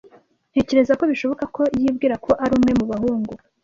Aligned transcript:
Ntekereza 0.51 0.93
ko 0.99 1.03
bishoboka 1.11 1.43
ko 1.55 1.61
yibwira 1.81 2.15
ko 2.25 2.31
ari 2.43 2.51
umwe 2.57 2.71
mu 2.79 2.85
bahungu. 2.91 3.31